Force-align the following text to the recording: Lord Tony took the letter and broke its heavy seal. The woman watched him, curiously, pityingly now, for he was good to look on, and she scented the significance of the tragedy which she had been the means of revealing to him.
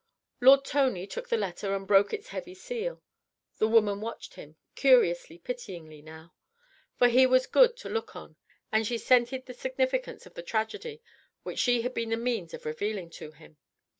Lord 0.39 0.65
Tony 0.65 1.05
took 1.05 1.29
the 1.29 1.37
letter 1.37 1.75
and 1.75 1.85
broke 1.85 2.11
its 2.11 2.29
heavy 2.29 2.55
seal. 2.55 3.03
The 3.59 3.67
woman 3.67 4.01
watched 4.01 4.33
him, 4.33 4.55
curiously, 4.73 5.37
pityingly 5.37 6.01
now, 6.01 6.33
for 6.97 7.07
he 7.07 7.27
was 7.27 7.45
good 7.45 7.77
to 7.77 7.87
look 7.89 8.15
on, 8.15 8.35
and 8.71 8.87
she 8.87 8.97
scented 8.97 9.45
the 9.45 9.53
significance 9.53 10.25
of 10.25 10.33
the 10.33 10.41
tragedy 10.41 11.03
which 11.43 11.59
she 11.59 11.83
had 11.83 11.93
been 11.93 12.09
the 12.09 12.17
means 12.17 12.51
of 12.55 12.65
revealing 12.65 13.11
to 13.11 13.31
him. 13.33 13.57